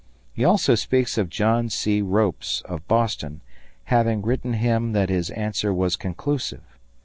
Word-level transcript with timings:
He 0.33 0.43
also 0.43 0.73
speaks 0.73 1.15
of 1.19 1.29
John 1.29 1.69
C. 1.69 2.01
Ropes, 2.01 2.61
of 2.65 2.87
Boston, 2.87 3.41
having 3.83 4.23
written 4.23 4.53
him 4.53 4.93
that 4.93 5.09
his 5.09 5.29
answer 5.29 5.71
was 5.71 5.95
conclusive. 5.95 6.63